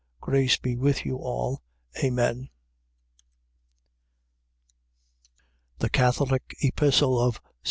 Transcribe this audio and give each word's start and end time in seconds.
Grace 0.19 0.57
be 0.57 0.75
with 0.75 1.05
you 1.05 1.17
all. 1.17 1.61
Amen. 2.03 2.49
THE 5.77 5.91
CATHOLIC 5.91 6.41
EPISTLE 6.61 7.21
OF 7.21 7.35
ST. 7.35 7.45